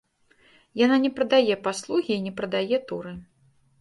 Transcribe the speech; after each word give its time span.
Яна 0.85 0.95
не 1.03 1.11
прадае 1.19 1.55
паслугі 1.67 2.11
і 2.17 2.21
не 2.29 2.33
прадае 2.41 2.77
туры. 2.93 3.11